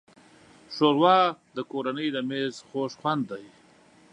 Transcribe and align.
ښوروا 0.73 1.19
د 1.55 1.57
کورنۍ 1.71 2.07
د 2.13 2.17
مېز 2.29 2.55
خوږ 2.67 2.91
خوند 3.01 3.23
دی. 3.31 3.45